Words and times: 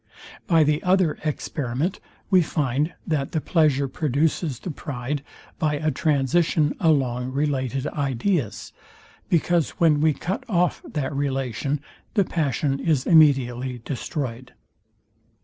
By 0.47 0.63
the 0.63 0.81
other 0.81 1.19
experiment 1.23 1.99
we 2.31 2.41
find, 2.41 2.95
that 3.05 3.33
the 3.33 3.39
pleasure 3.39 3.87
produces 3.87 4.57
the 4.57 4.71
pride 4.71 5.21
by 5.59 5.75
a 5.75 5.91
transition 5.91 6.73
along 6.79 7.31
related 7.33 7.85
ideas; 7.85 8.73
because 9.29 9.77
when 9.79 10.01
we 10.01 10.13
cut 10.13 10.43
off 10.49 10.81
that 10.91 11.15
relation 11.15 11.81
the 12.15 12.23
passion 12.23 12.79
is 12.79 13.05
immediately 13.05 13.83
destroyed.. 13.85 14.53